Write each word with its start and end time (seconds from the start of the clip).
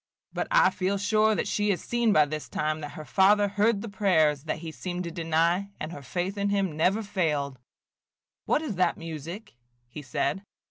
But 0.33 0.47
I 0.49 0.71
feel 0.71 0.97
sure 0.97 1.35
that 1.35 1.47
she 1.47 1.69
has 1.69 1.79
seen 1.79 2.11
by 2.11 2.25
this 2.25 2.49
time 2.49 2.79
that 2.79 2.93
her 2.93 3.05
Father 3.05 3.49
heard 3.49 3.83
the 3.83 3.87
prayers 3.87 4.45
that 4.45 4.57
he 4.57 4.71
seemed 4.71 5.03
to 5.03 5.11
deny, 5.11 5.69
and 5.79 5.91
her 5.91 6.01
faith 6.01 6.39
in 6.39 6.49
him 6.49 6.75
never 6.75 7.03
failed. 7.03 7.59
What 8.45 8.63
is 8.63 8.77
that 8.77 8.97
music?" 8.97 9.53
he 9.87 10.01
said. 10.01 10.41